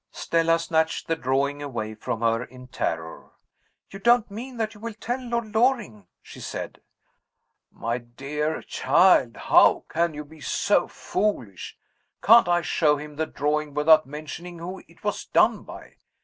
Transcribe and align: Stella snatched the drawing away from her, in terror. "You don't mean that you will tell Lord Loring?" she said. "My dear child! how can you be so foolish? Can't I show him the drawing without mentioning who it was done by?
Stella 0.09 0.57
snatched 0.57 1.05
the 1.05 1.15
drawing 1.15 1.61
away 1.61 1.93
from 1.93 2.21
her, 2.21 2.43
in 2.43 2.67
terror. 2.69 3.33
"You 3.91 3.99
don't 3.99 4.31
mean 4.31 4.57
that 4.57 4.73
you 4.73 4.79
will 4.79 4.95
tell 4.95 5.21
Lord 5.21 5.53
Loring?" 5.53 6.07
she 6.23 6.39
said. 6.39 6.81
"My 7.69 7.99
dear 7.99 8.63
child! 8.63 9.37
how 9.37 9.85
can 9.89 10.15
you 10.15 10.25
be 10.25 10.39
so 10.41 10.87
foolish? 10.87 11.77
Can't 12.23 12.47
I 12.47 12.63
show 12.63 12.97
him 12.97 13.15
the 13.17 13.27
drawing 13.27 13.75
without 13.75 14.07
mentioning 14.07 14.57
who 14.57 14.83
it 14.87 15.03
was 15.03 15.25
done 15.25 15.61
by? 15.61 15.97